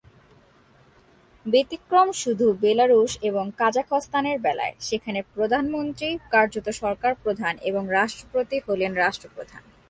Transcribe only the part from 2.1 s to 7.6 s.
শুধু বেলারুশ এবং কাজাখস্তান এর বেলায়, সেখানে প্রধানমন্ত্রী কার্যত সরকার প্রধান